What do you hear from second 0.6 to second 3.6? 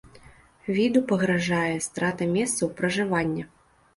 Віду пагражае страта месцаў пражывання.